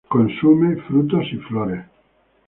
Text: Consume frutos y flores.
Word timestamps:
Consume 0.09 0.77
frutos 0.81 1.27
y 1.31 1.37
flores. 1.37 1.85